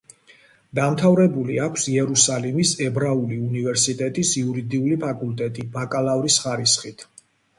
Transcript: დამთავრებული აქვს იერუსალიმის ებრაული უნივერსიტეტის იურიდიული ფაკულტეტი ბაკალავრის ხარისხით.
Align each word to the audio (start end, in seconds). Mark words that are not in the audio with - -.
დამთავრებული 0.77 1.57
აქვს 1.65 1.83
იერუსალიმის 1.95 2.71
ებრაული 2.87 3.37
უნივერსიტეტის 3.49 4.33
იურიდიული 4.43 4.97
ფაკულტეტი 5.05 5.67
ბაკალავრის 5.77 6.39
ხარისხით. 6.47 7.07